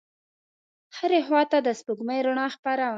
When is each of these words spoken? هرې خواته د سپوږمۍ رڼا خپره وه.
هرې 0.97 1.19
خواته 1.27 1.57
د 1.63 1.69
سپوږمۍ 1.79 2.19
رڼا 2.25 2.47
خپره 2.55 2.83
وه. 2.87 2.89